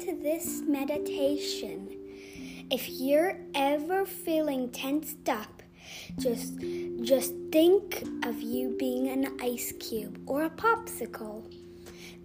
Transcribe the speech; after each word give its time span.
this 0.00 0.62
meditation. 0.66 1.88
If 2.70 2.88
you're 2.88 3.38
ever 3.54 4.06
feeling 4.06 4.70
tensed 4.70 5.28
up, 5.28 5.62
just 6.18 6.54
just 7.02 7.34
think 7.50 8.02
of 8.24 8.40
you 8.40 8.74
being 8.78 9.08
an 9.08 9.36
ice 9.40 9.72
cube 9.78 10.18
or 10.26 10.44
a 10.44 10.50
popsicle. 10.50 11.42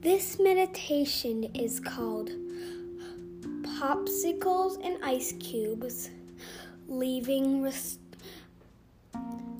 This 0.02 0.40
meditation 0.40 1.44
is 1.54 1.80
called 1.80 2.30
Popsicles 3.64 4.78
and 4.84 4.98
Ice 5.04 5.34
Cubes 5.34 6.10
Leaving 6.88 7.62
res- 7.62 8.00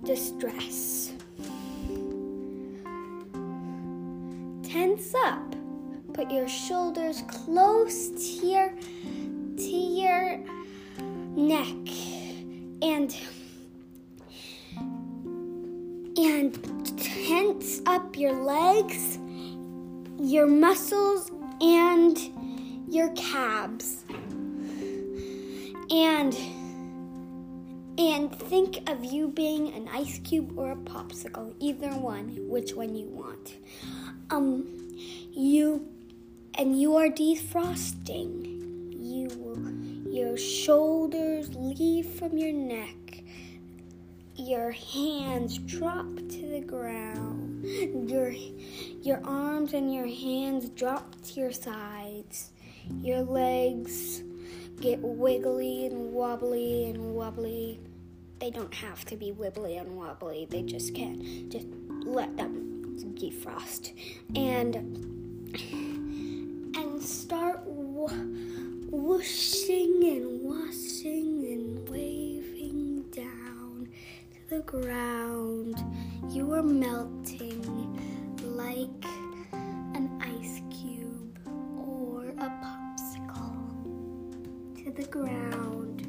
Distress. 0.04 1.12
Tense 4.64 5.14
up. 5.26 5.57
Put 6.18 6.32
your 6.32 6.48
shoulders 6.48 7.22
close 7.28 8.10
to 8.10 8.48
your 8.48 8.70
to 8.70 9.62
your 9.62 10.40
neck 11.36 11.68
and 12.82 13.16
and 16.18 16.98
tense 16.98 17.82
up 17.86 18.18
your 18.18 18.34
legs, 18.34 19.20
your 20.20 20.48
muscles 20.48 21.30
and 21.62 22.18
your 22.90 23.10
calves. 23.10 24.04
And 25.92 26.36
and 28.00 28.36
think 28.36 28.90
of 28.90 29.06
you 29.06 29.28
being 29.28 29.72
an 29.72 29.88
ice 29.94 30.18
cube 30.24 30.58
or 30.58 30.72
a 30.72 30.76
popsicle, 30.78 31.54
either 31.60 31.90
one, 31.90 32.50
which 32.50 32.74
one 32.74 32.96
you 32.96 33.06
want. 33.06 33.58
Um 34.32 34.66
you 35.32 35.88
and 36.58 36.80
you 36.80 36.96
are 36.96 37.08
defrosting. 37.08 38.56
You 39.00 39.30
your 40.10 40.36
shoulders 40.36 41.54
leave 41.56 42.08
from 42.08 42.38
your 42.38 42.52
neck. 42.52 43.24
Your 44.36 44.72
hands 44.72 45.60
drop 45.60 46.16
to 46.16 46.48
the 46.50 46.62
ground. 46.62 47.64
Your 48.10 48.32
your 48.32 49.22
arms 49.24 49.74
and 49.74 49.94
your 49.94 50.08
hands 50.08 50.70
drop 50.70 51.16
to 51.26 51.40
your 51.40 51.52
sides. 51.52 52.52
Your 53.02 53.22
legs 53.22 54.24
get 54.82 55.00
wiggly 55.00 55.86
and 55.86 56.12
wobbly 56.12 56.90
and 56.90 57.14
wobbly. 57.14 57.80
They 58.40 58.50
don't 58.50 58.74
have 58.74 59.06
to 59.06 59.16
be 59.16 59.32
wibbly 59.32 59.80
and 59.80 59.96
wobbly. 59.96 60.48
They 60.50 60.64
just 60.64 60.96
can't. 60.96 61.52
Just 61.52 61.68
let 62.06 62.36
them 62.38 62.98
defrost. 63.16 63.94
And 64.36 64.76
and 64.76 65.87
whooshing 69.28 70.04
and 70.04 70.42
washing 70.42 71.44
and 71.52 71.90
waving 71.90 73.04
down 73.12 73.90
to 74.32 74.56
the 74.56 74.62
ground. 74.62 75.84
You 76.30 76.54
are 76.54 76.64
melting 76.64 77.62
like 78.42 79.06
an 79.54 80.10
ice 80.22 80.62
cube 80.72 81.38
or 81.76 82.30
a 82.40 82.50
popsicle 82.64 83.68
to 84.82 84.92
the 84.92 85.08
ground. 85.10 86.08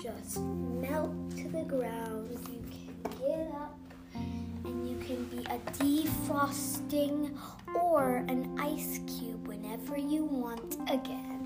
Just 0.00 0.38
melt 0.38 1.30
to 1.38 1.48
the 1.48 1.64
ground. 1.64 2.38
You 2.52 2.62
can 2.70 3.18
get 3.18 3.50
up 3.56 3.76
and 4.64 4.88
you 4.88 4.96
can 5.04 5.24
be 5.24 5.38
a 5.46 5.58
defrosting 5.82 7.36
or 7.74 8.24
an 8.28 8.56
ice 8.60 9.00
cube 9.08 9.48
whenever 9.48 9.98
you 9.98 10.24
want 10.24 10.76
again. 10.88 11.45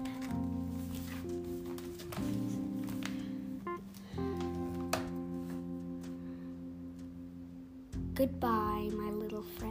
Goodbye, 8.20 8.90
my 8.92 9.10
little 9.12 9.42
friends. 9.56 9.69